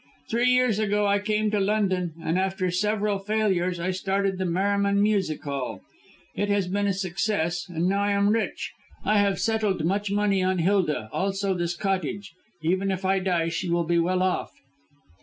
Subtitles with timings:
[0.31, 4.99] Three years ago I came to London, and after several failures I started the Merryman
[4.99, 5.81] Music Hall.
[6.33, 8.71] It has been a success, and now I am rich.
[9.05, 12.33] I have settled much money on Hilda, also this cottage.
[12.63, 14.51] Even if I die she will be well off."